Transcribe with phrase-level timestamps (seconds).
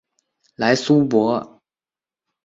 [0.55, 1.61] 莱苏博。